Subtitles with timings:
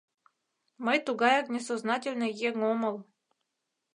[0.85, 2.95] Мый тугаяк несознательный еҥ омыл.